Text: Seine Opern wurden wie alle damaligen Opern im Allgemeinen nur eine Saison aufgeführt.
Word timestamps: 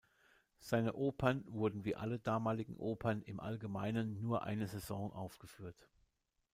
Seine 0.57 0.93
Opern 0.95 1.43
wurden 1.45 1.85
wie 1.85 1.95
alle 1.95 2.17
damaligen 2.17 2.75
Opern 2.77 3.21
im 3.21 3.39
Allgemeinen 3.39 4.19
nur 4.19 4.41
eine 4.41 4.65
Saison 4.67 5.13
aufgeführt. 5.13 5.87